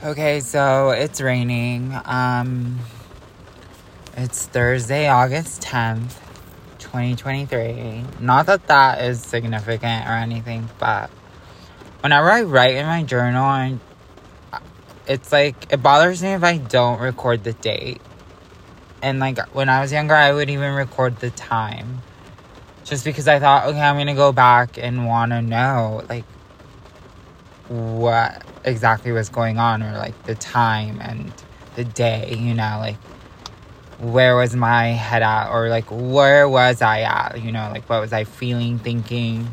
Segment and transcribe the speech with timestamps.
[0.00, 1.92] Okay, so it's raining.
[2.04, 2.78] Um
[4.16, 6.14] it's Thursday, August 10th,
[6.78, 8.04] 2023.
[8.20, 11.10] Not that that is significant or anything, but
[12.00, 13.78] whenever I write in my journal, I,
[15.08, 18.00] it's like it bothers me if I don't record the date.
[19.02, 22.02] And like when I was younger, I would even record the time.
[22.84, 26.24] Just because I thought, okay, I'm to go back and want to know like
[27.66, 31.32] what exactly what's going on or like the time and
[31.74, 32.96] the day, you know, like
[33.98, 38.00] where was my head at or like where was I at, you know, like what
[38.00, 39.48] was I feeling, thinking.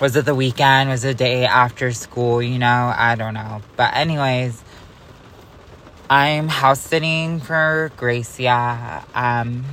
[0.00, 0.90] Was it the weekend?
[0.90, 2.42] Was it the day after school?
[2.42, 3.62] You know, I don't know.
[3.76, 4.62] But, anyways,
[6.10, 9.04] I'm house sitting for Gracia.
[9.14, 9.64] Um,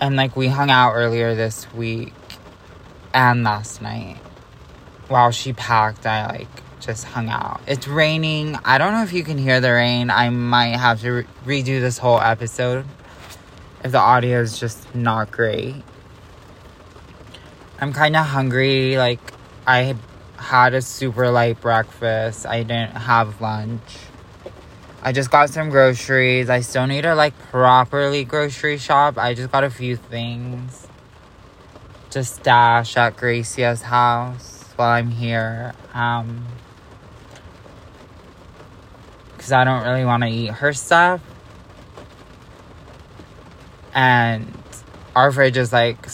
[0.00, 2.12] and like we hung out earlier this week
[3.14, 4.16] and last night
[5.08, 7.60] while she packed i like just hung out.
[7.66, 8.56] It's raining.
[8.64, 10.10] I don't know if you can hear the rain.
[10.10, 12.84] I might have to re- redo this whole episode
[13.84, 15.82] if the audio is just not great.
[17.80, 18.96] I'm kind of hungry.
[18.96, 19.20] Like
[19.66, 19.94] i
[20.36, 22.46] had a super light breakfast.
[22.46, 23.98] I didn't have lunch.
[25.04, 26.50] I just got some groceries.
[26.50, 29.18] I still need to like properly grocery shop.
[29.18, 30.81] I just got a few things
[32.12, 35.74] to stash at Gracia's house while I'm here.
[35.94, 36.46] Um,
[39.36, 41.20] because I don't really want to eat her stuff.
[43.94, 44.52] And
[45.16, 46.06] our fridge is like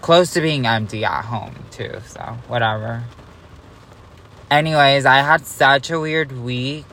[0.00, 2.00] close to being empty at home, too.
[2.06, 3.04] So, whatever.
[4.50, 6.84] Anyways, I had such a weird week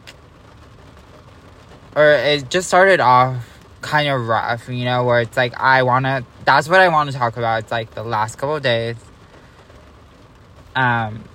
[1.97, 6.05] or it just started off kind of rough, you know, where it's like I want
[6.05, 7.64] to that's what I want to talk about.
[7.64, 8.95] It's like the last couple days.
[10.76, 11.26] Um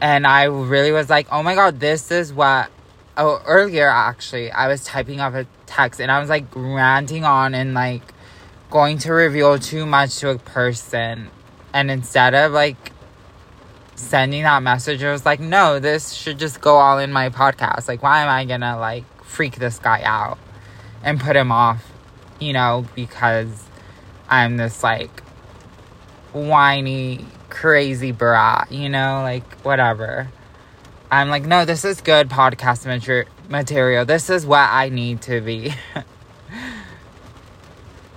[0.00, 2.70] and I really was like, "Oh my god, this is what
[3.16, 7.52] oh earlier actually, I was typing up a text and I was like ranting on
[7.52, 8.14] and like
[8.70, 11.28] going to reveal too much to a person
[11.74, 12.92] and instead of like
[13.96, 17.88] sending that message, I was like, no, this should just go all in my podcast.
[17.88, 20.38] Like, why am I gonna like freak this guy out
[21.02, 21.90] and put him off,
[22.38, 23.64] you know, because
[24.32, 25.20] I'm this like
[26.32, 30.26] whiny, crazy brat, you know, like whatever.
[31.10, 34.06] I'm like, no, this is good podcast mater- material.
[34.06, 35.74] This is what I need to be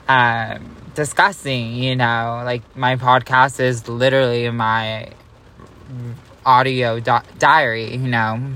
[0.07, 5.11] um, discussing, you know, like my podcast is literally my
[6.45, 8.53] audio di- diary, you know.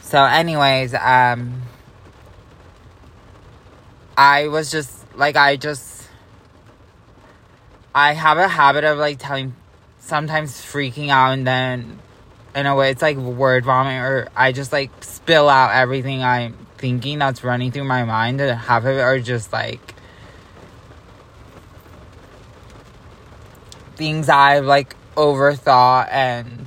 [0.00, 1.60] So, anyways, um,
[4.16, 6.08] I was just like, I just,
[7.94, 9.54] I have a habit of like telling,
[9.98, 11.98] sometimes freaking out, and then
[12.54, 16.56] in a way, it's like word vomit, or I just like spill out everything I'm
[16.78, 19.94] thinking that's running through my mind, and half of it are just like
[23.96, 26.66] things I've like overthought and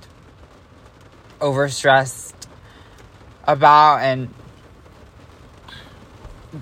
[1.39, 2.33] overstressed
[3.45, 4.33] about and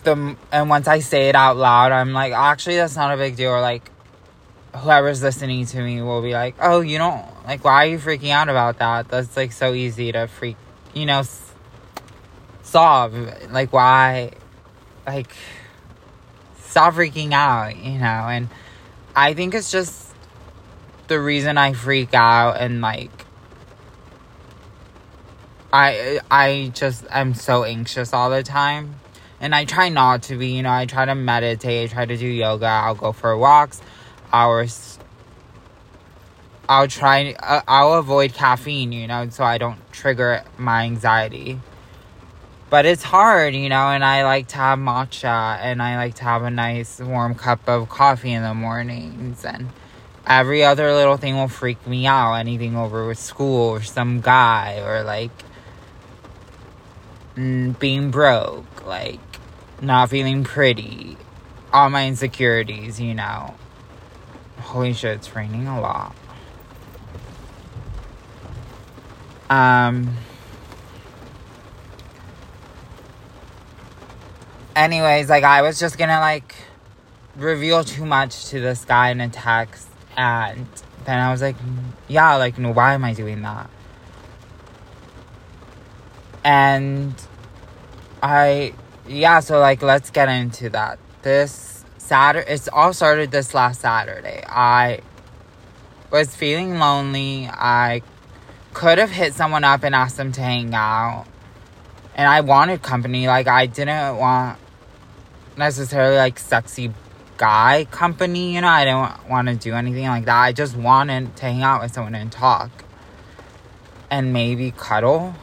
[0.04, 3.36] the and once I say it out loud, I'm like, actually, that's not a big
[3.36, 3.52] deal.
[3.52, 3.90] Or like,
[4.76, 8.32] whoever's listening to me will be like, oh, you don't like, why are you freaking
[8.32, 9.08] out about that?
[9.08, 10.58] That's like so easy to freak,
[10.94, 11.54] you know, s-
[12.64, 13.14] solve.
[13.52, 14.32] Like, why,
[15.06, 15.34] like,
[16.60, 18.06] stop freaking out, you know?
[18.06, 18.50] And
[19.16, 20.14] I think it's just
[21.08, 23.26] the reason I freak out and like
[25.72, 28.96] I I just I'm so anxious all the time.
[29.40, 32.18] And I try not to be, you know, I try to meditate, I try to
[32.18, 33.82] do yoga, I'll go for walks,
[34.34, 34.98] hours
[36.70, 41.62] I'll try uh, I'll avoid caffeine, you know, so I don't trigger my anxiety.
[42.70, 46.26] But it's hard, you know, and I like to have matcha and I like to
[46.26, 49.70] have a nice warm cup of coffee in the mornings and
[50.26, 52.34] every other little thing will freak me out.
[52.34, 55.32] Anything over with school or some guy or like
[57.36, 59.22] being broke, like
[59.82, 61.18] not feeling pretty,
[61.74, 63.56] all my insecurities, you know.
[64.60, 66.16] Holy shit, it's raining a lot.
[69.50, 70.16] Um.
[74.76, 76.56] Anyways, like I was just gonna like
[77.36, 79.88] reveal too much to this guy in a text,
[80.18, 80.68] and
[81.06, 81.56] then I was like,
[82.08, 83.70] yeah, like, why am I doing that?
[86.44, 87.14] And
[88.22, 88.74] I,
[89.08, 91.00] yeah, so like, let's get into that.
[91.22, 94.44] This Saturday, it's all started this last Saturday.
[94.48, 95.02] I
[96.12, 97.48] was feeling lonely.
[97.52, 98.02] I
[98.74, 101.26] could have hit someone up and asked them to hang out.
[102.16, 103.28] And I wanted company.
[103.28, 104.60] Like, I didn't want
[105.58, 106.94] necessarily like sexy
[107.38, 108.68] guy company, you know.
[108.68, 110.40] I didn't want to do anything like that.
[110.40, 112.70] I just wanted to hang out with someone and talk
[114.10, 115.36] and maybe cuddle.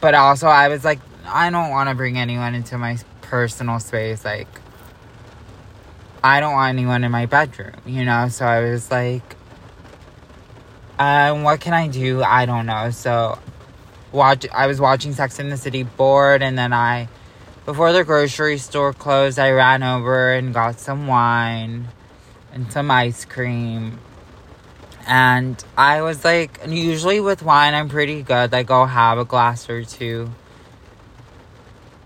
[0.00, 4.24] But also, I was like, I don't want to bring anyone into my personal space.
[4.24, 4.48] Like,
[6.22, 8.28] I don't want anyone in my bedroom, you know?
[8.28, 9.36] So I was like,
[10.98, 12.22] um, what can I do?
[12.22, 12.90] I don't know.
[12.90, 13.38] So,
[14.12, 14.46] watch.
[14.52, 17.08] I was watching Sex in the City bored, and then I,
[17.64, 21.88] before the grocery store closed, I ran over and got some wine
[22.52, 23.98] and some ice cream
[25.06, 28.52] and I was like, usually with wine, I'm pretty good.
[28.52, 30.30] Like, I'll have a glass or two.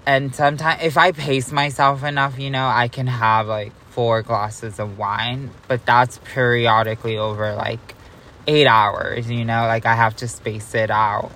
[0.06, 4.79] And sometimes, if I pace myself enough, you know, I can have like four glasses
[4.79, 5.50] of wine.
[5.67, 7.94] But that's periodically over like
[8.47, 11.32] eight hours, you know, like I have to space it out.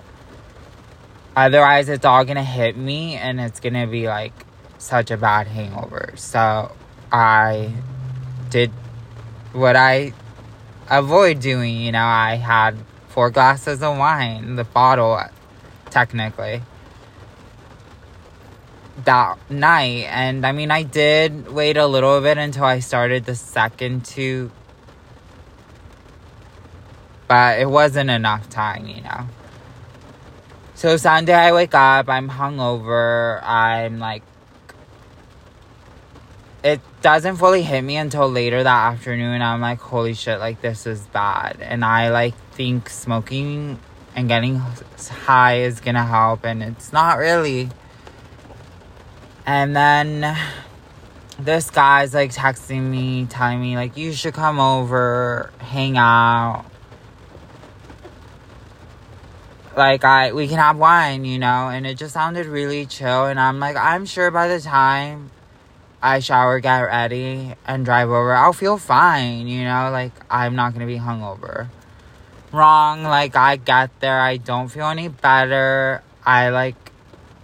[1.34, 4.32] Otherwise, it's all gonna hit me and it's gonna be like
[4.78, 6.12] such a bad hangover.
[6.16, 6.72] So
[7.10, 7.72] I
[8.50, 8.70] did
[9.52, 10.12] what I
[10.88, 11.76] avoid doing.
[11.76, 12.76] You know, I had
[13.08, 15.20] four glasses of wine, the bottle,
[15.90, 16.62] technically,
[19.04, 20.06] that night.
[20.08, 24.50] And I mean, I did wait a little bit until I started the second two,
[27.28, 29.26] but it wasn't enough time, you know.
[30.74, 34.22] So Sunday, I wake up, I'm hungover, I'm like
[36.62, 39.40] it doesn't fully hit me until later that afternoon.
[39.40, 41.58] I'm like, holy shit, like this is bad.
[41.60, 43.78] And I like think smoking
[44.14, 47.70] and getting high is gonna help, and it's not really.
[49.50, 50.38] And then
[51.40, 56.66] this guy's like texting me, telling me, like, you should come over, hang out.
[59.76, 63.40] Like I we can have wine, you know, and it just sounded really chill and
[63.40, 65.32] I'm like, I'm sure by the time
[66.00, 69.90] I shower, get ready, and drive over, I'll feel fine, you know?
[69.90, 71.70] Like, I'm not gonna be hungover.
[72.52, 76.04] Wrong, like, I get there, I don't feel any better.
[76.24, 76.76] I, like,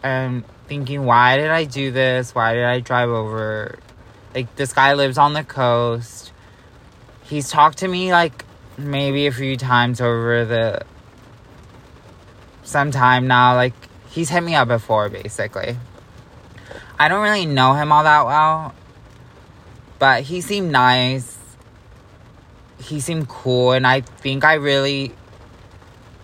[0.05, 2.35] am thinking, why did I do this?
[2.35, 3.79] Why did I drive over?
[4.35, 6.33] Like, this guy lives on the coast.
[7.25, 8.45] He's talked to me, like,
[8.77, 10.83] maybe a few times over the.
[12.63, 13.55] sometime now.
[13.55, 13.75] Like,
[14.11, 15.77] he's hit me up before, basically.
[16.99, 18.75] I don't really know him all that well,
[19.99, 21.37] but he seemed nice.
[22.81, 25.15] He seemed cool, and I think I really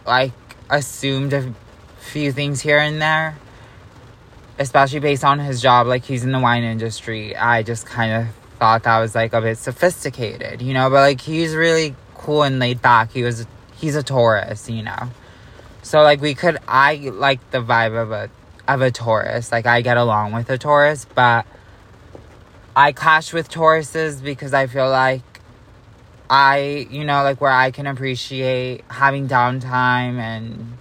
[0.06, 0.32] like
[0.70, 1.54] assumed a
[1.98, 3.36] few things here and there,
[4.58, 5.86] especially based on his job.
[5.86, 7.36] Like he's in the wine industry.
[7.36, 10.88] I just kind of thought that was like a bit sophisticated, you know.
[10.90, 13.12] But like he's really cool and laid back.
[13.12, 15.10] He was he's a Taurus, you know.
[15.82, 18.30] So like we could I like the vibe of a
[18.68, 19.52] of a Taurus.
[19.52, 21.46] Like I get along with a Taurus, but
[22.74, 25.22] I clash with Tauruses because I feel like
[26.30, 30.78] I, you know, like where I can appreciate having downtime and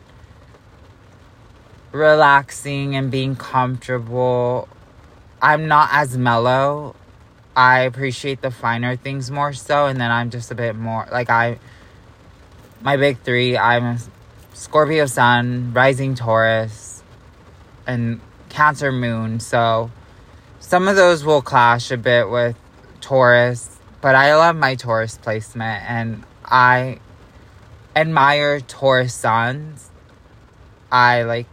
[1.91, 4.67] relaxing and being comfortable.
[5.41, 6.95] I'm not as mellow.
[7.55, 11.29] I appreciate the finer things more so, and then I'm just a bit more like
[11.29, 11.59] I.
[12.81, 13.97] My big three I'm
[14.53, 17.03] Scorpio Sun, Rising Taurus,
[17.85, 19.39] and Cancer Moon.
[19.39, 19.91] So
[20.59, 22.55] some of those will clash a bit with
[23.01, 26.99] Taurus, but I love my Taurus placement and I
[27.95, 29.89] admire Taurus suns.
[30.91, 31.50] I like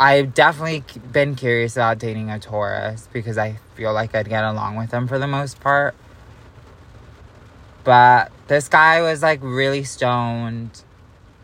[0.00, 4.76] I've definitely been curious about dating a Taurus because I feel like I'd get along
[4.76, 5.94] with them for the most part.
[7.84, 10.82] But this guy was like really stoned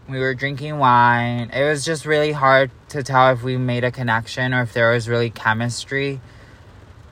[0.09, 1.51] we were drinking wine.
[1.51, 4.93] It was just really hard to tell if we made a connection or if there
[4.93, 6.21] was really chemistry.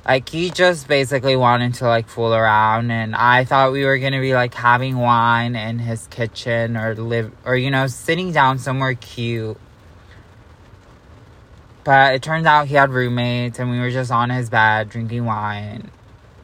[0.07, 4.13] Like he just basically wanted to like fool around and I thought we were going
[4.13, 8.59] to be like having wine in his kitchen or live or you know sitting down
[8.59, 9.59] somewhere cute.
[11.85, 15.27] But it turns out he had roommates and we were just on his bed drinking
[15.27, 15.91] wine,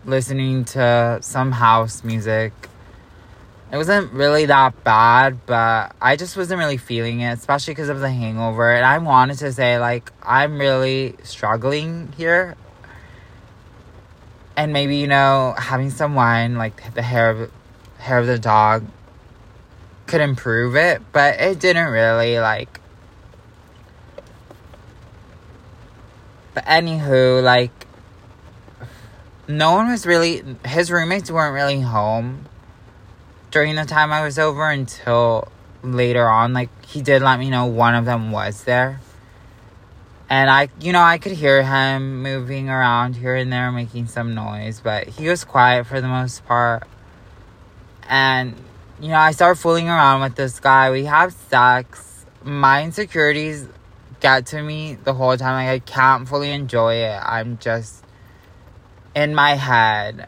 [0.05, 2.53] listening to some house music
[3.73, 8.01] it wasn't really that bad, but I just wasn't really feeling it, especially because of
[8.01, 8.73] the hangover.
[8.73, 12.57] And I wanted to say, like, I'm really struggling here.
[14.57, 17.53] And maybe, you know, having some wine, like the hair of,
[17.99, 18.85] hair of the dog,
[20.09, 22.80] could improve it, but it didn't really, like.
[26.61, 27.87] But anywho, like,
[29.49, 32.47] no one was really, his roommates weren't really home
[33.51, 35.49] during the time I was over until
[35.83, 36.53] later on.
[36.53, 39.01] Like, he did let me know one of them was there.
[40.29, 44.35] And I, you know, I could hear him moving around here and there, making some
[44.35, 46.87] noise, but he was quiet for the most part.
[48.07, 48.55] And,
[49.01, 50.91] you know, I start fooling around with this guy.
[50.91, 52.27] We have sex.
[52.45, 53.67] My insecurities
[54.21, 55.67] get to me the whole time.
[55.67, 57.19] Like, I can't fully enjoy it.
[57.23, 58.05] I'm just
[59.15, 60.27] in my head.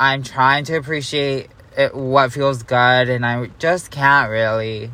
[0.00, 4.90] I'm trying to appreciate it, what feels good, and I just can't really.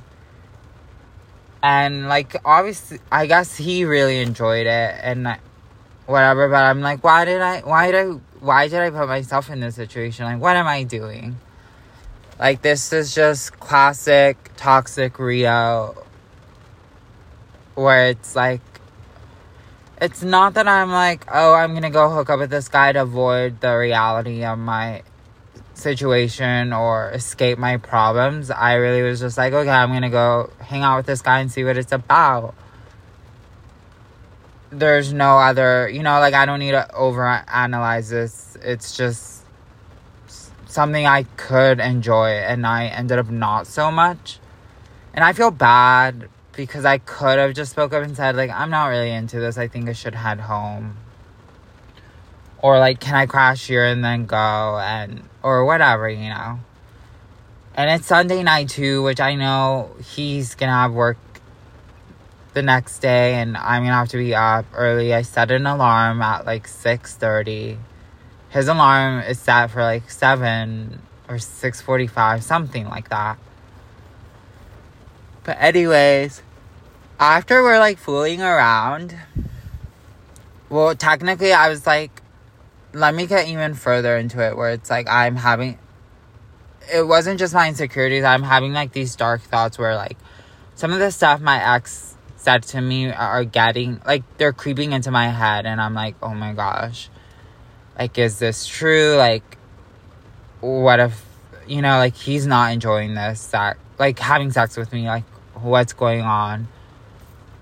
[1.63, 5.39] And like, obviously, I guess he really enjoyed it, and
[6.07, 6.49] whatever.
[6.49, 7.61] But I'm like, why did I?
[7.61, 8.11] Why did I?
[8.41, 10.25] Why did I put myself in this situation?
[10.25, 11.39] Like, what am I doing?
[12.39, 16.05] Like, this is just classic toxic Rio,
[17.79, 18.61] where it's like
[20.01, 23.03] it's not that I'm like, oh, I'm gonna go hook up with this guy to
[23.03, 25.03] avoid the reality of my
[25.75, 28.51] situation or escape my problems.
[28.51, 31.51] I really was just like, okay, I'm gonna go hang out with this guy and
[31.51, 32.55] see what it's about.
[34.71, 38.57] There's no other, you know, like I don't need to over analyze this.
[38.63, 39.45] It's just
[40.67, 44.39] something I could enjoy, and I ended up not so much.
[45.15, 46.29] And I feel bad
[46.59, 49.57] because I could have just spoke up and said, like, I'm not really into this.
[49.57, 50.97] I think I should head home.
[52.61, 54.77] Or, like, can I crash here and then go?
[54.83, 56.59] And, or whatever, you know.
[57.77, 61.17] And it's Sunday night too, which I know he's gonna have work
[62.55, 65.15] the next day and I'm gonna have to be up early.
[65.15, 67.79] I set an alarm at like 6.30.
[68.49, 73.39] His alarm is set for like 7 or 6.45, something like that.
[75.45, 76.43] But anyways,
[77.19, 79.17] after we're like fooling around,
[80.69, 82.23] well, technically, I was like,
[82.93, 85.79] let me get even further into it where it's like I'm having,
[86.93, 90.17] it wasn't just my insecurities, I'm having like these dark thoughts where like
[90.75, 95.11] some of the stuff my ex said to me are getting, like, they're creeping into
[95.11, 97.11] my head, and I'm like, oh my gosh,
[97.99, 99.17] like, is this true?
[99.17, 99.59] Like,
[100.61, 101.25] what if,
[101.67, 105.93] you know, like, he's not enjoying this, that, like, having sex with me, like, what's
[105.93, 106.69] going on?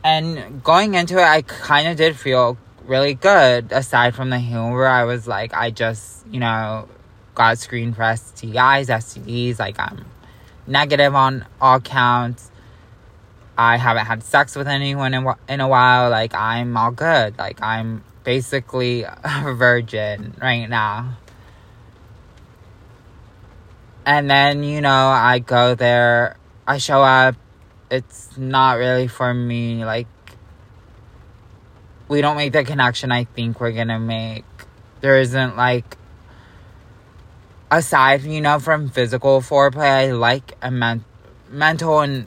[0.06, 4.86] And going into it, I kind of did feel really good aside from the humor.
[4.86, 6.88] I was like, I just, you know,
[7.34, 9.58] got screened for STIs, STDs.
[9.58, 10.04] Like, I'm
[10.64, 12.52] negative on all counts.
[13.58, 16.08] I haven't had sex with anyone in, in a while.
[16.08, 17.36] Like, I'm all good.
[17.36, 21.16] Like, I'm basically a virgin right now.
[24.04, 27.34] And then, you know, I go there, I show up,
[27.90, 29.84] it's not really for me.
[29.84, 30.06] Like,
[32.08, 34.44] we don't make the connection I think we're gonna make.
[35.00, 35.96] There isn't like,
[37.70, 41.04] aside, you know, from physical foreplay, I like a men-
[41.50, 42.26] mental and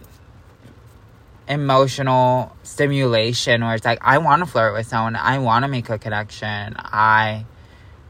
[1.47, 6.75] emotional stimulation where it's like, I wanna flirt with someone, I wanna make a connection,
[6.77, 7.45] I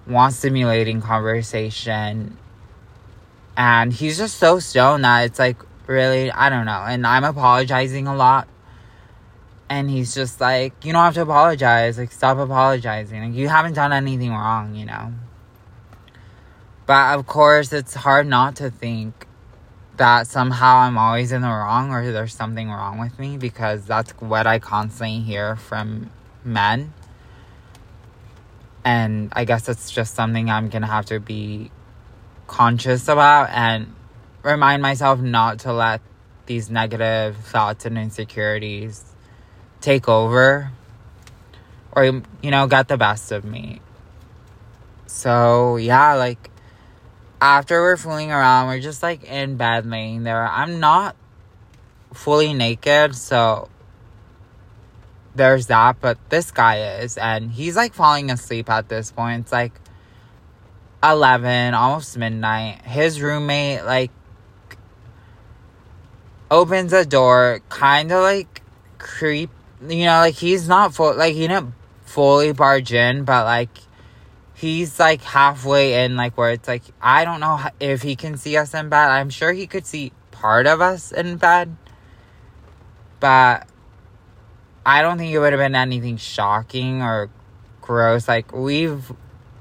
[0.08, 2.38] want stimulating conversation.
[3.56, 5.58] And he's just so stoned that it's like,
[5.89, 6.84] really, I don't know.
[6.88, 8.48] And I'm apologizing a lot.
[9.69, 11.98] And he's just like, you don't have to apologize.
[11.98, 13.22] Like, stop apologizing.
[13.22, 15.13] Like, you haven't done anything wrong, you know?
[16.86, 19.27] But of course, it's hard not to think
[19.98, 24.12] that somehow I'm always in the wrong or there's something wrong with me because that's
[24.13, 26.10] what I constantly hear from
[26.43, 26.93] men.
[28.86, 31.69] And I guess it's just something I'm gonna have to be
[32.48, 33.93] conscious about and
[34.43, 36.01] remind myself not to let
[36.46, 39.05] these negative thoughts and insecurities
[39.81, 40.72] take over
[41.91, 43.81] or you know get the best of me.
[45.05, 46.50] So yeah like
[47.41, 50.48] after we're fooling around we're just like in bed laying there.
[50.48, 51.15] I'm not
[52.13, 53.69] fully naked so
[55.36, 59.41] there's that but this guy is and he's like falling asleep at this point.
[59.41, 59.74] It's like
[61.03, 62.81] 11 almost midnight.
[62.84, 64.12] His roommate like
[66.51, 68.62] opens the door, kind of like
[68.98, 69.50] creep.
[69.82, 73.77] You know, like he's not full, like he didn't fully barge in, but like
[74.56, 78.58] he's like halfway in, like where it's like I don't know if he can see
[78.58, 79.10] us in bed.
[79.10, 81.75] I'm sure he could see part of us in bed,
[83.20, 83.68] but
[84.86, 87.29] I don't think it would have been anything shocking or
[87.82, 88.27] gross.
[88.27, 89.12] Like we've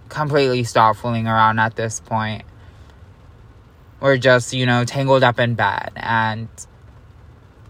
[0.09, 2.45] completely stopped fooling around at this point.
[4.01, 6.49] We're just, you know, tangled up in bed and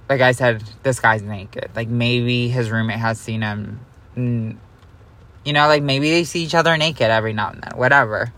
[0.08, 1.70] like I said, this guy's naked.
[1.76, 3.80] Like maybe his roommate has seen him.
[4.16, 8.32] You know, like maybe they see each other naked every now and then, whatever.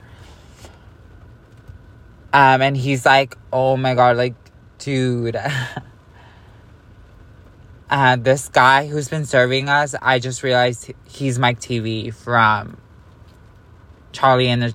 [2.32, 4.34] Um, and he's like, oh my god, like,
[4.78, 5.36] dude.
[7.90, 12.78] uh, this guy who's been serving us, I just realized he's Mike TV from
[14.12, 14.74] Charlie and the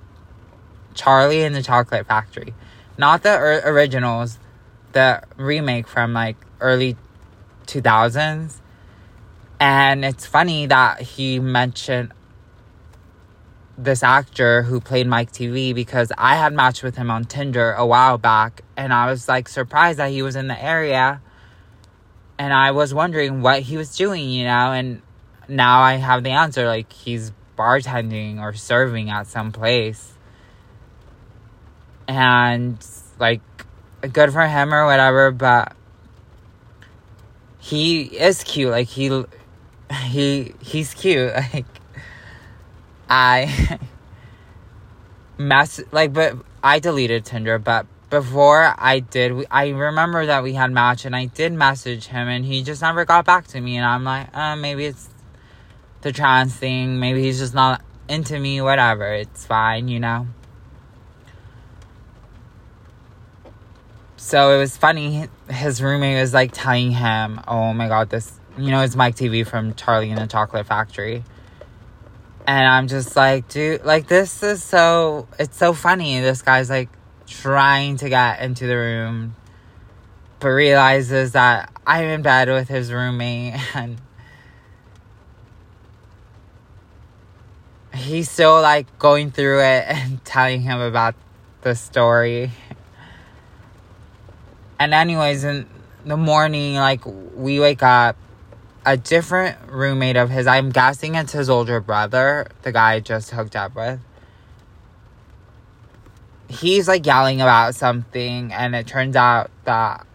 [0.94, 2.54] Charlie and the Chocolate Factory,
[2.98, 3.38] not the
[3.68, 4.40] originals,
[4.94, 6.98] the remake from like early
[7.66, 8.62] two thousands.
[9.60, 12.14] And it's funny that he mentioned
[13.78, 17.86] this actor who played Mike TV because I had matched with him on Tinder a
[17.86, 21.22] while back and I was like surprised that he was in the area
[22.38, 25.02] and I was wondering what he was doing, you know, and
[25.48, 30.14] now I have the answer like he's bartending or serving at some place.
[32.08, 32.78] And
[33.20, 33.42] like
[34.12, 35.76] good for him or whatever, but
[37.66, 38.70] he is cute.
[38.70, 39.26] Like he
[40.04, 41.34] he he's cute.
[41.54, 41.66] Like
[43.10, 43.80] I
[45.38, 50.72] mess like but I deleted Tinder, but before I did, I remember that we had
[50.72, 53.86] match and I did message him and he just never got back to me and
[53.86, 55.10] I'm like, uh, maybe it's
[56.02, 59.12] the trans thing, maybe he's just not into me, whatever.
[59.14, 60.28] It's fine, you know.
[64.26, 65.28] So it was funny.
[65.52, 69.46] His roommate was like telling him, "Oh my god, this you know it's Mike TV
[69.46, 71.24] from Charlie and the Chocolate Factory."
[72.48, 76.22] And I'm just like, dude, like this is so it's so funny.
[76.22, 76.90] This guy's like
[77.28, 79.36] trying to get into the room,
[80.40, 84.02] but realizes that I'm in bed with his roommate and
[87.94, 91.14] he's still like going through it and telling him about
[91.62, 92.52] the story.
[94.80, 95.68] And anyways, in
[96.06, 98.18] the morning, like we wake up
[98.86, 100.48] a different roommate of his.
[100.48, 104.00] I'm guessing it's his older brother, the guy I just hooked up with.
[106.48, 110.06] He's like yelling about something, and it turns out that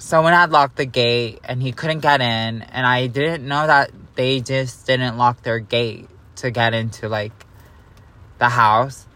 [0.00, 2.62] someone had locked the gate and he couldn't get in.
[2.62, 7.46] And I didn't know that they just didn't lock their gate to get into like
[8.38, 9.06] the house.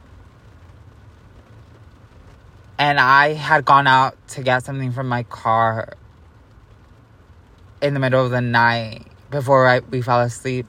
[2.79, 5.95] And I had gone out to get something from my car
[7.81, 10.67] in the middle of the night before I, we fell asleep.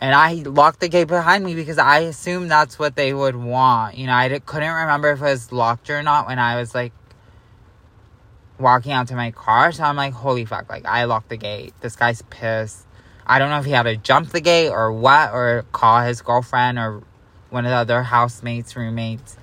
[0.00, 3.96] And I locked the gate behind me because I assumed that's what they would want.
[3.96, 6.92] You know, I couldn't remember if it was locked or not when I was like
[8.58, 9.70] walking out to my car.
[9.72, 11.72] So I'm like, holy fuck, like I locked the gate.
[11.80, 12.86] This guy's pissed.
[13.26, 16.20] I don't know if he had to jump the gate or what, or call his
[16.20, 17.02] girlfriend or
[17.50, 19.36] one of the other housemates, roommates.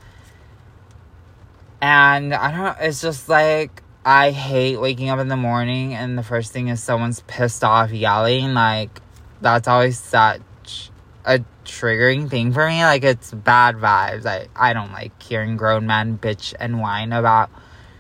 [1.82, 6.24] And I don't it's just like I hate waking up in the morning and the
[6.24, 8.54] first thing is someone's pissed off yelling.
[8.54, 9.02] Like,
[9.42, 10.92] that's always such
[11.26, 12.84] a triggering thing for me.
[12.84, 14.26] Like, it's bad vibes.
[14.26, 17.50] I, I don't like hearing grown men bitch and whine about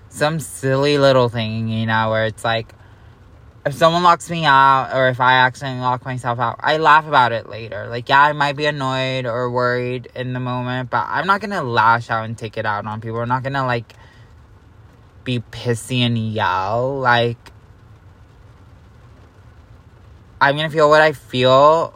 [0.09, 2.73] some silly little thing, you know, where it's like,
[3.69, 7.31] if someone locks me out or if I accidentally lock myself out, I laugh about
[7.31, 7.87] it later.
[7.87, 11.61] Like, yeah, I might be annoyed or worried in the moment, but I'm not gonna
[11.61, 13.19] lash out and take it out on people.
[13.19, 13.93] I'm not gonna, like,
[15.23, 16.99] be pissy and yell.
[16.99, 17.51] Like,
[20.41, 21.93] I'm gonna feel what I feel,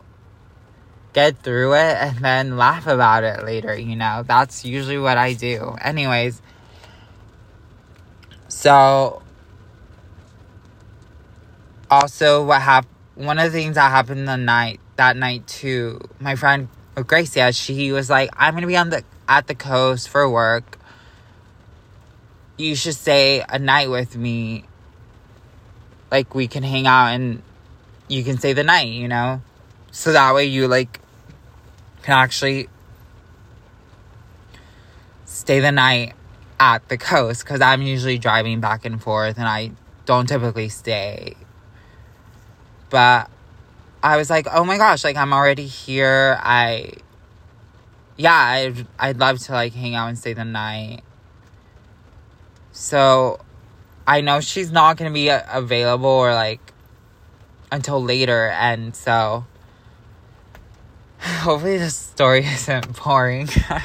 [1.14, 4.24] get through it, and then laugh about it later, you know?
[4.28, 5.76] That's usually what I do.
[5.82, 6.40] Anyways,
[8.48, 9.23] so
[12.02, 16.36] also what happened one of the things that happened the night that night too my
[16.36, 16.68] friend
[17.08, 20.78] gracia she was like i'm gonna be on the at the coast for work.
[22.58, 24.66] You should stay a night with me.
[26.12, 27.42] Like we can hang out and
[28.08, 29.42] you can stay the night you know?
[29.92, 31.00] So that way you like
[32.04, 32.70] can actually
[35.26, 36.14] stay the night
[36.60, 39.72] at the coast because i'm usually driving back and forth and i
[40.06, 41.36] don't typically stay
[42.94, 43.30] but
[44.04, 46.38] I was like, oh my gosh, like I'm already here.
[46.44, 46.92] I,
[48.18, 51.02] yeah, I'd, I'd love to like hang out and stay the night.
[52.72, 53.40] So
[54.06, 56.72] I know she's not going to be uh, available or like
[57.72, 58.50] until later.
[58.50, 59.48] And so
[61.20, 63.50] hopefully this story isn't boring.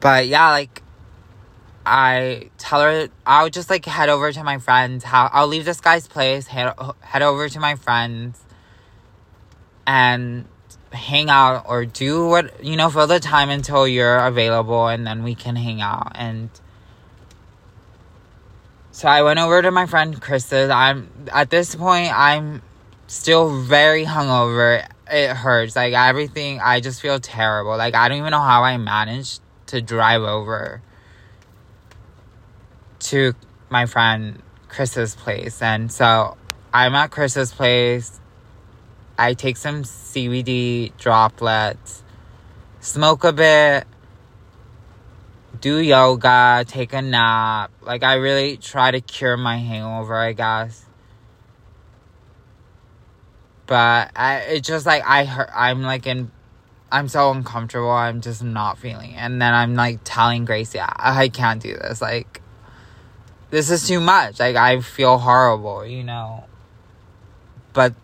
[0.00, 0.82] but yeah, like
[1.84, 5.30] I tell her I'll just like head over to my friend's house.
[5.32, 8.38] I'll leave this guy's place, head head over to my friend's,
[9.86, 10.46] and
[10.92, 15.22] hang out or do what you know for the time until you're available, and then
[15.22, 16.12] we can hang out.
[16.14, 16.50] And
[18.92, 20.68] so I went over to my friend Chris's.
[20.68, 22.62] I'm at this point I'm
[23.06, 24.86] still very hungover.
[25.10, 25.76] It hurts.
[25.76, 27.76] Like everything, I just feel terrible.
[27.78, 30.82] Like I don't even know how I managed to drive over
[33.00, 33.34] to
[33.68, 35.62] my friend Chris's place.
[35.62, 36.36] And so
[36.72, 38.20] I'm at Chris's place.
[39.18, 42.02] I take some CBD droplets,
[42.80, 43.84] smoke a bit,
[45.60, 47.70] do yoga, take a nap.
[47.82, 50.86] Like, I really try to cure my hangover, I guess.
[53.66, 56.30] But I, it's just like I hurt, I'm like in,
[56.90, 57.90] I'm so uncomfortable.
[57.90, 59.12] I'm just not feeling.
[59.12, 59.18] It.
[59.18, 62.00] And then I'm like telling Gracie, I, I can't do this.
[62.00, 62.39] Like,
[63.50, 64.40] this is too much.
[64.40, 66.44] Like, I feel horrible, you know.
[67.72, 67.94] But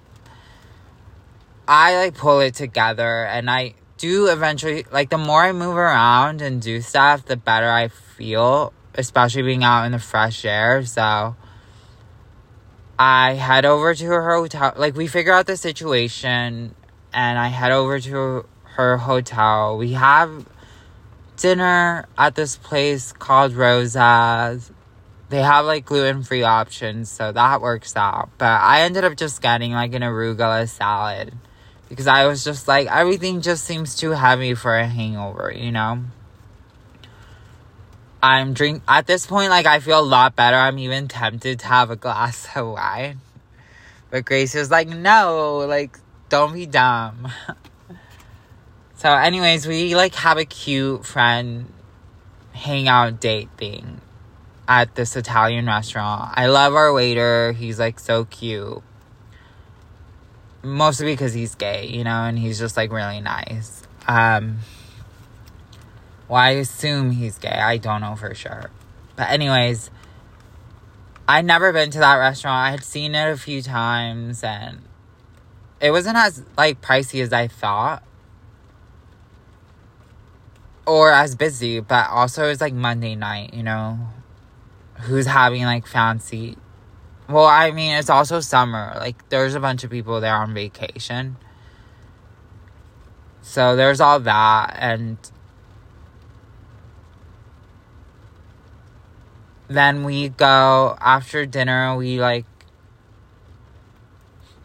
[1.68, 6.40] I like pull it together and I do eventually like the more I move around
[6.40, 10.84] and do stuff, the better I feel, especially being out in the fresh air.
[10.84, 11.34] So
[12.98, 14.74] I head over to her hotel.
[14.76, 16.74] Like we figure out the situation
[17.12, 19.76] and I head over to her hotel.
[19.76, 20.46] We have
[21.36, 24.70] dinner at this place called Rosa's.
[25.28, 28.30] They have like gluten free options, so that works out.
[28.38, 31.34] But I ended up just getting like an arugula salad
[31.88, 36.04] because I was just like, everything just seems too heavy for a hangover, you know?
[38.22, 40.56] I'm drink at this point, like I feel a lot better.
[40.56, 43.20] I'm even tempted to have a glass of wine.
[44.10, 47.28] But Grace was like, no, like, don't be dumb.
[48.96, 51.72] so, anyways, we like have a cute friend
[52.52, 54.00] hangout date thing
[54.68, 56.32] at this Italian restaurant.
[56.34, 57.52] I love our waiter.
[57.52, 58.82] He's like so cute
[60.66, 63.82] mostly because he's gay, you know, and he's just like really nice.
[64.06, 64.58] Um,
[66.28, 67.48] well, I assume he's gay.
[67.48, 68.70] I don't know for sure.
[69.14, 69.90] But, anyways,
[71.26, 72.66] I'd never been to that restaurant.
[72.66, 74.82] I had seen it a few times and
[75.80, 78.02] it wasn't as like pricey as I thought
[80.86, 83.98] or as busy, but also it's like Monday night, you know.
[85.00, 86.56] Who's having like fancy
[87.28, 88.92] well, I mean, it's also summer.
[88.96, 91.36] Like, there's a bunch of people there on vacation.
[93.42, 94.76] So there's all that.
[94.78, 95.18] And
[99.68, 102.44] then we go after dinner, we like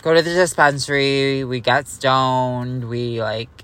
[0.04, 3.64] go to the dispensary, we get stoned, we like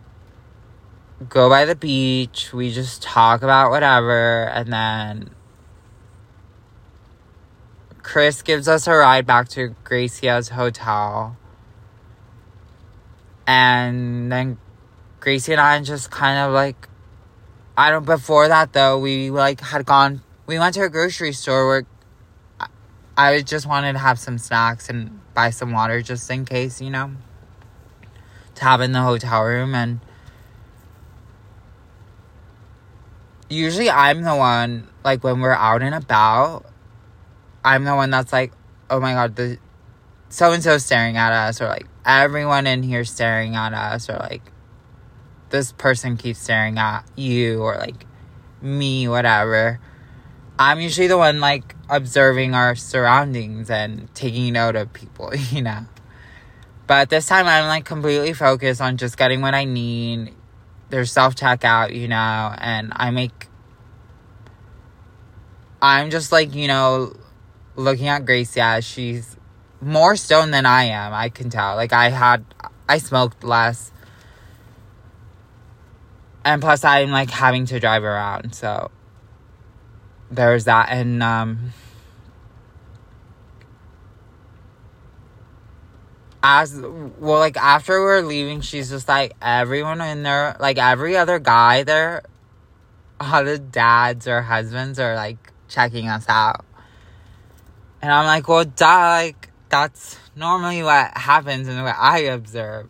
[1.29, 5.29] go by the beach, we just talk about whatever, and then
[8.07, 11.35] Chris gives us a ride back to Gracie's hotel.
[13.45, 14.57] And then
[15.19, 16.87] Gracie and I just kind of like
[17.77, 21.67] I don't before that though, we like had gone we went to a grocery store
[21.67, 21.85] where
[23.17, 26.89] I just wanted to have some snacks and buy some water just in case, you
[26.89, 27.11] know,
[28.55, 29.99] to have in the hotel room and
[33.49, 36.65] usually I'm the one like when we're out and about
[37.67, 38.53] I'm the one that's like,
[38.89, 39.57] oh my god, the
[40.29, 44.13] so and so staring at us, or like everyone in here staring at us, or
[44.13, 44.53] like
[45.49, 48.05] this person keeps staring at you, or like
[48.61, 49.81] me, whatever.
[50.57, 55.87] I'm usually the one like observing our surroundings and taking note of people, you know.
[56.87, 60.33] But this time I'm like completely focused on just getting what I need.
[60.89, 63.47] There's self checkout, you know, and I make.
[65.81, 67.13] I'm just like, you know,
[67.77, 69.37] looking at Grace, yeah, she's
[69.79, 71.13] more stoned than I am.
[71.13, 71.75] I can tell.
[71.75, 72.43] Like I had,
[72.89, 73.91] I smoked less,
[76.43, 78.91] and plus I'm like having to drive around, so
[80.29, 80.89] there's that.
[80.89, 81.71] And um,
[86.43, 91.39] as well, like after we're leaving, she's just like everyone in there, like every other
[91.39, 92.23] guy there,
[93.19, 96.65] all the dads or husbands are like checking us out.
[98.01, 102.89] And I'm like, well, duh, like, that's normally what happens and what I observe.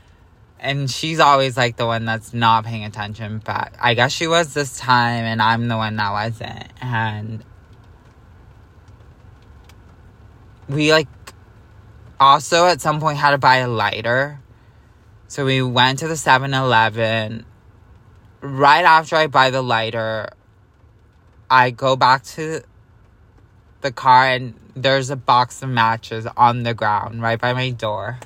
[0.60, 4.52] and she's always like the one that's not paying attention, but I guess she was
[4.52, 6.68] this time, and I'm the one that wasn't.
[6.80, 7.44] And
[10.68, 11.08] we, like,
[12.18, 14.40] also at some point had to buy a lighter.
[15.28, 17.46] So we went to the 7 Eleven.
[18.40, 20.28] Right after I buy the lighter,
[21.50, 22.62] I go back to
[23.86, 28.18] the car and there's a box of matches on the ground right by my door.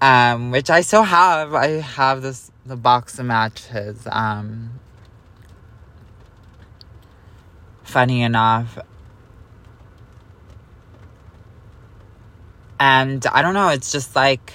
[0.00, 1.54] Um, which I still have.
[1.54, 4.06] I have this the box of matches.
[4.10, 4.78] Um,
[7.82, 8.78] funny enough,
[12.78, 14.52] And I don't know, it's just like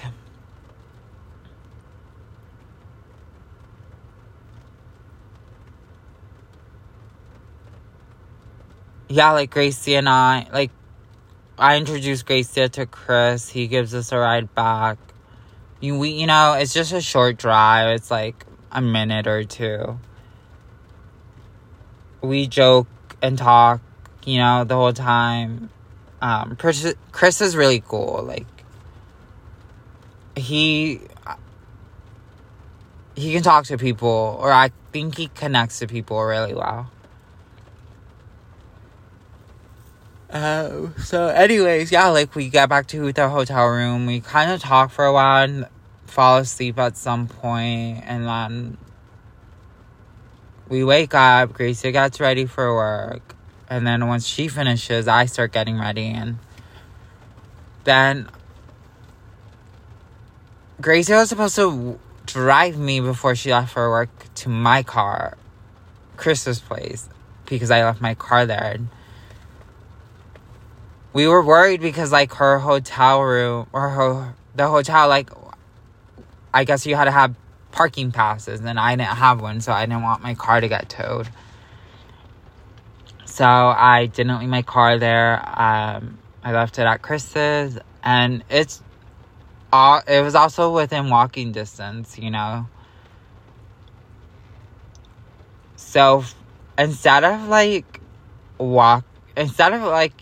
[9.11, 10.71] yeah, like Gracie and I, like,
[11.57, 13.49] I introduced Gracie to Chris.
[13.49, 14.97] He gives us a ride back.
[15.79, 17.95] You, we, you know, it's just a short drive.
[17.95, 19.99] It's like a minute or two.
[22.21, 22.87] We joke
[23.21, 23.81] and talk,
[24.25, 25.69] you know, the whole time.
[26.21, 28.23] Um, Chris, Chris is really cool.
[28.23, 28.47] Like,
[30.35, 31.01] he
[33.15, 36.89] he can talk to people, or I think he connects to people really well.
[40.31, 44.05] Uh, so, anyways, yeah, like we get back to the hotel room.
[44.05, 45.65] We kind of talk for a while and
[46.05, 48.77] fall asleep at some point, and then
[50.69, 51.51] we wake up.
[51.51, 53.35] Gracie gets ready for work,
[53.69, 56.39] and then once she finishes, I start getting ready, and
[57.83, 58.29] then
[60.79, 65.37] Gracie was supposed to drive me before she left for work to my car,
[66.15, 67.09] Chris's place,
[67.47, 68.75] because I left my car there.
[68.75, 68.87] And,
[71.13, 75.29] we were worried because like her hotel room or her the hotel like
[76.53, 77.35] I guess you had to have
[77.71, 80.89] parking passes and I didn't have one so I didn't want my car to get
[80.89, 81.29] towed.
[83.25, 85.37] So I didn't leave my car there.
[85.57, 88.81] Um, I left it at Chris's and it's
[89.71, 92.67] all it was also within walking distance, you know.
[95.77, 96.23] So
[96.77, 98.01] instead of like
[98.57, 99.05] walk
[99.37, 100.13] instead of like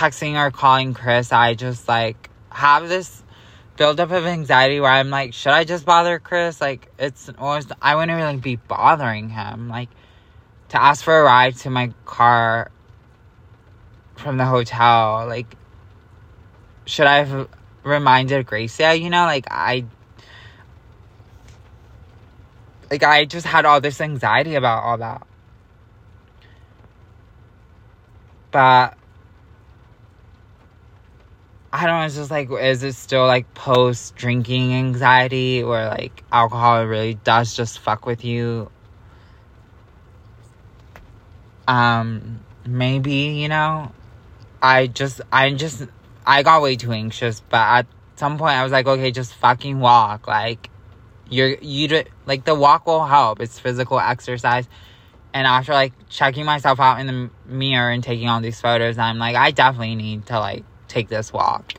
[0.00, 3.22] texting or calling Chris, I just like have this
[3.76, 6.58] buildup of anxiety where I'm like, should I just bother Chris?
[6.58, 9.68] Like, it's almost, I wouldn't really be bothering him.
[9.68, 9.90] Like,
[10.70, 12.70] to ask for a ride to my car
[14.16, 15.54] from the hotel, like,
[16.86, 17.48] should I have
[17.82, 18.96] reminded Gracia?
[18.96, 19.84] You know, like, I.
[22.90, 25.26] Like, I just had all this anxiety about all that.
[28.50, 28.96] But
[31.72, 36.24] I don't know, it's just like, is it still like post drinking anxiety or like
[36.32, 38.70] alcohol really does just fuck with you?
[41.68, 43.92] Um, maybe, you know,
[44.60, 45.86] I just, I just,
[46.26, 49.78] I got way too anxious, but at some point I was like, okay, just fucking
[49.78, 50.26] walk.
[50.26, 50.68] Like,
[51.28, 53.40] you're, you, do, like, the walk will help.
[53.40, 54.66] It's physical exercise.
[55.32, 59.18] And after like checking myself out in the mirror and taking all these photos, I'm
[59.18, 61.74] like, I definitely need to like take this walk.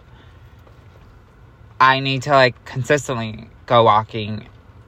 [1.79, 4.47] I need to like consistently go walking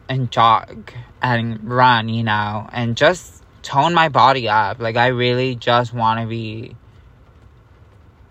[0.10, 4.80] and jog and run, you know, and just tone my body up.
[4.80, 6.76] Like, I really just want to be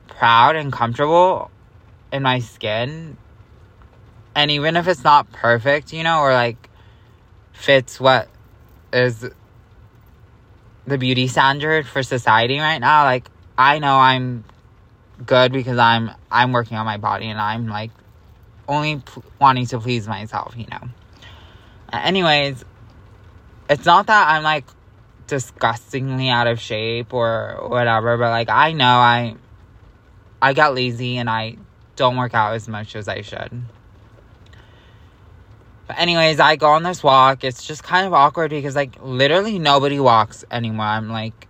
[0.09, 1.51] proud and comfortable
[2.13, 3.17] in my skin.
[4.35, 6.71] And even if it's not perfect, you know, or like
[7.53, 8.29] fits what
[8.93, 9.29] is
[10.87, 13.29] the beauty standard for society right now, like,
[13.59, 14.45] I know I'm
[15.27, 17.91] good because I'm I'm working on my body and I'm like
[18.69, 20.89] only p- wanting to please myself, you know.
[21.93, 22.65] Uh, anyways,
[23.69, 24.65] it's not that I'm like
[25.27, 29.37] disgustingly out of shape or whatever, but like I know I
[30.41, 31.57] I got lazy and I
[31.97, 33.63] don't work out as much as I should.
[35.87, 37.45] But anyways, I go on this walk.
[37.45, 40.87] It's just kind of awkward because like literally nobody walks anymore.
[40.87, 41.49] I'm like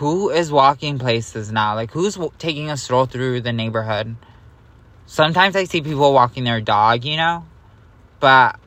[0.00, 1.74] who is walking places now?
[1.74, 4.16] Like, who's taking a stroll through the neighborhood?
[5.04, 7.44] Sometimes I see people walking their dog, you know?
[8.18, 8.58] But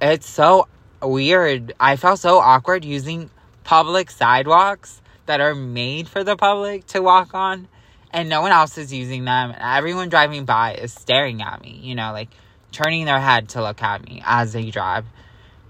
[0.00, 0.68] it's so
[1.02, 1.72] weird.
[1.80, 3.30] I felt so awkward using
[3.64, 7.66] public sidewalks that are made for the public to walk on,
[8.12, 9.52] and no one else is using them.
[9.58, 12.28] Everyone driving by is staring at me, you know, like
[12.70, 15.04] turning their head to look at me as they drive.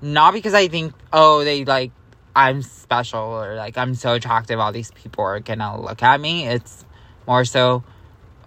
[0.03, 1.91] Not because I think, oh, they like
[2.39, 6.47] I'm special or like I'm so attractive, all these people are gonna look at me.
[6.47, 6.85] It's
[7.27, 7.83] more so,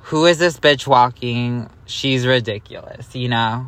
[0.04, 1.70] who is this bitch walking?
[1.88, 3.68] She's ridiculous, you know?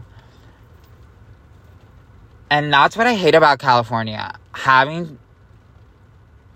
[2.50, 4.34] And that's what I hate about California.
[4.54, 5.20] Having,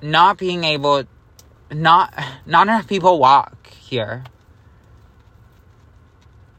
[0.02, 1.04] not being able,
[1.70, 4.24] not, not enough people walk here.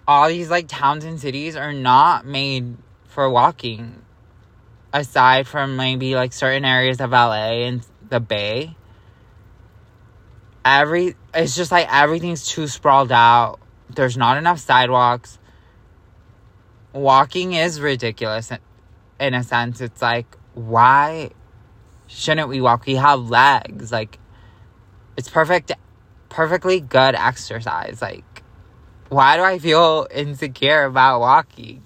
[0.06, 4.02] All these like towns and cities are not made for walking
[4.92, 8.76] aside from maybe like certain areas of LA and the Bay,
[10.64, 13.58] every it's just like everything's too sprawled out.
[13.94, 15.38] There's not enough sidewalks.
[16.92, 18.50] Walking is ridiculous
[19.20, 19.80] in a sense.
[19.80, 21.30] It's like why
[22.06, 22.86] shouldn't we walk?
[22.86, 23.92] We have legs.
[23.92, 24.18] Like
[25.16, 25.72] it's perfect
[26.28, 28.00] perfectly good exercise.
[28.02, 28.24] Like
[29.08, 31.82] why do I feel insecure about walking?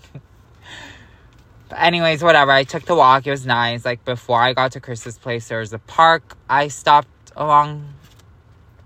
[1.73, 2.51] But anyways, whatever.
[2.51, 3.27] I took the walk.
[3.27, 3.83] It was nice.
[3.83, 7.95] Like before I got to Chris's place, there was a park I stopped along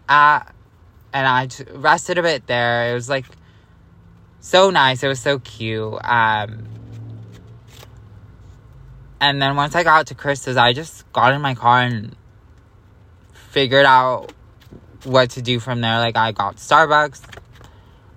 [0.08, 0.54] at
[1.12, 2.92] and I rested a bit there.
[2.92, 3.24] It was like
[4.38, 5.02] so nice.
[5.02, 5.98] It was so cute.
[6.04, 6.68] Um
[9.20, 12.14] and then once I got to Chris's, I just got in my car and
[13.32, 14.32] figured out
[15.02, 15.98] what to do from there.
[15.98, 17.22] Like I got Starbucks.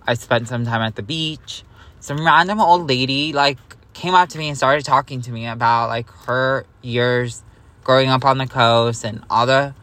[0.06, 1.64] I spent some time at the beach.
[2.00, 3.58] Some random old lady like
[3.94, 7.44] came up to me and started talking to me about like her years
[7.84, 9.74] growing up on the coast and all the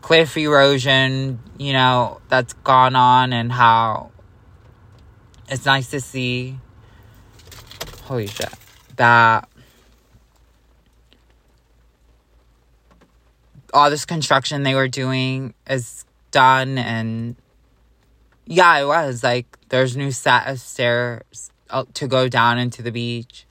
[0.00, 4.10] cliff erosion, you know, that's gone on and how
[5.48, 6.58] it's nice to see.
[8.02, 8.52] Holy shit.
[8.96, 9.48] That
[13.72, 17.36] all this construction they were doing is done and
[18.46, 21.50] yeah it was like there's new set of uh, stairs
[21.94, 23.46] to go down into the beach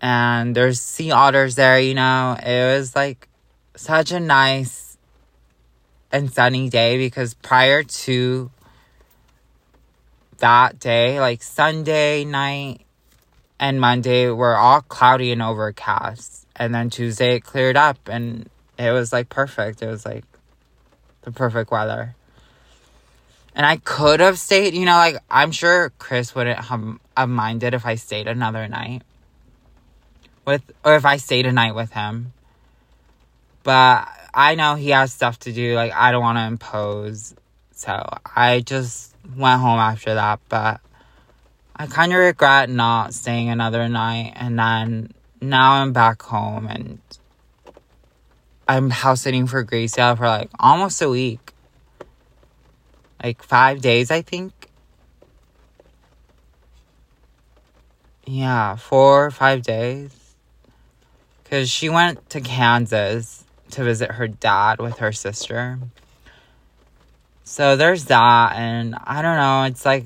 [0.00, 3.28] and there's sea otters there you know it was like
[3.76, 4.96] such a nice
[6.12, 8.50] and sunny day because prior to
[10.38, 12.80] that day like sunday night
[13.58, 18.48] and monday were all cloudy and overcast and then tuesday it cleared up and
[18.78, 19.82] it was like perfect.
[19.82, 20.24] It was like
[21.22, 22.16] the perfect weather.
[23.54, 27.74] And I could have stayed, you know, like I'm sure Chris wouldn't have, have minded
[27.74, 29.02] if I stayed another night
[30.44, 32.32] with, or if I stayed a night with him.
[33.62, 35.74] But I know he has stuff to do.
[35.74, 37.34] Like I don't want to impose.
[37.72, 40.40] So I just went home after that.
[40.48, 40.80] But
[41.76, 44.32] I kind of regret not staying another night.
[44.34, 46.98] And then now I'm back home and
[48.66, 51.53] I'm house sitting for Gracia for like almost a week.
[53.24, 54.52] Like five days, I think.
[58.26, 60.34] Yeah, four or five days.
[61.42, 65.78] Because she went to Kansas to visit her dad with her sister.
[67.44, 68.56] So there's that.
[68.56, 69.62] And I don't know.
[69.62, 70.04] It's like,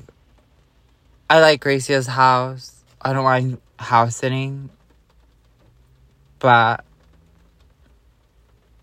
[1.29, 2.85] I like Gracia's house.
[3.03, 4.71] I don't mind house sitting.
[6.39, 6.85] But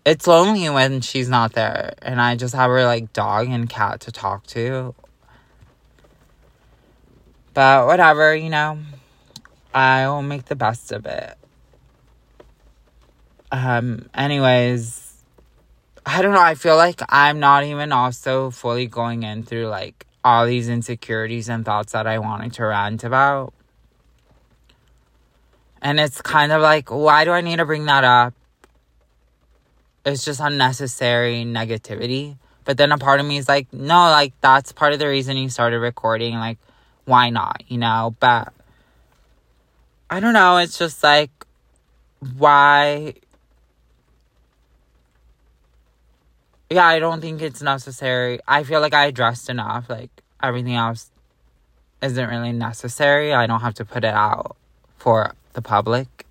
[0.06, 4.00] it's lonely when she's not there and I just have her like dog and cat
[4.02, 4.94] to talk to.
[7.52, 8.78] But whatever, you know.
[9.74, 11.36] I will make the best of it.
[13.50, 15.24] Um anyways,
[16.06, 20.06] I don't know, I feel like I'm not even also fully going in through like
[20.22, 23.52] all these insecurities and thoughts that I wanted to rant about.
[25.82, 28.34] And it's kind of like, why do I need to bring that up?
[30.06, 32.36] It's just unnecessary negativity.
[32.64, 35.36] But then a part of me is like, no, like that's part of the reason
[35.36, 36.34] you started recording.
[36.34, 36.58] Like,
[37.04, 37.62] why not?
[37.68, 38.14] You know?
[38.18, 38.52] But
[40.08, 40.58] I don't know.
[40.58, 41.30] It's just like,
[42.38, 43.14] why?
[46.70, 48.40] Yeah, I don't think it's necessary.
[48.46, 49.88] I feel like I addressed enough.
[49.88, 50.10] Like,
[50.42, 51.10] everything else
[52.02, 53.32] isn't really necessary.
[53.32, 54.56] I don't have to put it out
[54.98, 56.26] for the public.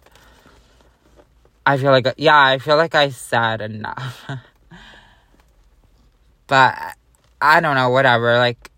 [1.65, 4.25] I feel like, yeah, I feel like I said enough.
[6.47, 6.95] but
[7.41, 8.38] I don't know, whatever.
[8.38, 8.71] Like,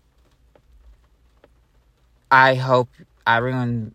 [2.30, 2.88] I hope
[3.26, 3.94] everyone,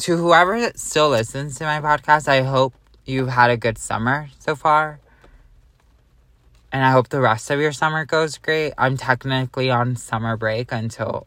[0.00, 4.54] to whoever still listens to my podcast, I hope you've had a good summer so
[4.54, 5.00] far.
[6.72, 8.72] And I hope the rest of your summer goes great.
[8.76, 11.26] I'm technically on summer break until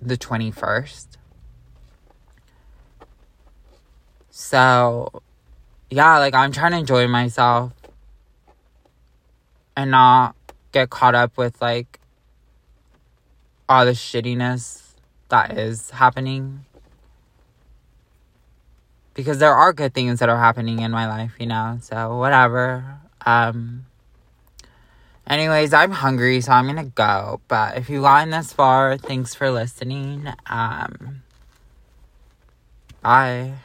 [0.00, 1.06] the 21st.
[4.30, 5.22] So,
[5.90, 7.72] yeah, like I'm trying to enjoy myself
[9.76, 10.36] and not
[10.72, 12.00] get caught up with like
[13.68, 14.82] all the shittiness
[15.28, 16.64] that is happening.
[19.14, 21.78] Because there are good things that are happening in my life, you know.
[21.82, 22.98] So whatever.
[23.24, 23.86] Um
[25.26, 27.40] anyways, I'm hungry, so I'm gonna go.
[27.48, 30.28] But if you gotten this far, thanks for listening.
[30.46, 31.22] Um
[33.02, 33.60] bye.